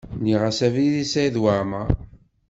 Mliɣ-as 0.19 0.59
abrid 0.67 0.95
i 1.03 1.05
Saɛid 1.05 1.35
Waɛmaṛ. 1.43 1.87